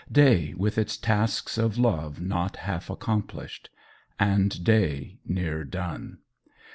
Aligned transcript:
Day 0.11 0.55
with 0.55 0.79
its 0.79 0.97
tasks 0.97 1.59
of 1.59 1.77
love 1.77 2.19
not 2.19 2.55
half 2.57 2.89
accomplished. 2.89 3.69
And 4.19 4.63
Day 4.63 5.19
near 5.27 5.63
done! 5.63 6.17